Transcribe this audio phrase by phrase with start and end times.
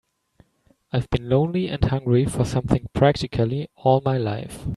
[0.91, 4.65] I've been lonely and hungry for something practically all my life.